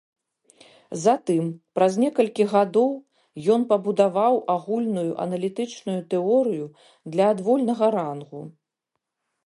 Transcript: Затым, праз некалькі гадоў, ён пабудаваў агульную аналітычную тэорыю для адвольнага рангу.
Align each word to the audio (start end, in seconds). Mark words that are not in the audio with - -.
Затым, 1.01 1.43
праз 1.79 1.93
некалькі 2.03 2.43
гадоў, 2.55 2.89
ён 3.57 3.61
пабудаваў 3.73 4.33
агульную 4.57 5.07
аналітычную 5.27 5.99
тэорыю 6.15 6.65
для 7.17 7.25
адвольнага 7.37 7.85
рангу. 7.99 8.41